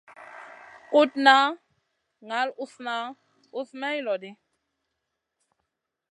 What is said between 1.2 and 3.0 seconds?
ka ŋal usna